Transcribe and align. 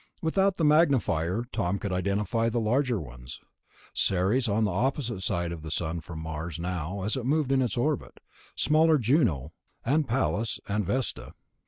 Without 0.19 0.55
the 0.55 0.65
magnifier 0.65 1.43
Tom 1.53 1.77
could 1.77 1.93
identify 1.93 2.49
the 2.49 2.59
larger 2.59 2.99
ones... 2.99 3.39
Ceres, 3.93 4.49
on 4.49 4.63
the 4.63 4.71
opposite 4.71 5.21
side 5.21 5.51
of 5.51 5.61
the 5.61 5.69
Sun 5.69 6.01
from 6.01 6.17
Mars 6.21 6.57
now 6.57 7.03
as 7.03 7.15
it 7.15 7.23
moved 7.23 7.51
in 7.51 7.61
its 7.61 7.77
orbit; 7.77 8.19
smaller 8.55 8.97
Juno, 8.97 9.53
and 9.85 10.07
Pallas, 10.07 10.59
and 10.67 10.83
Vesta.... 10.87 11.33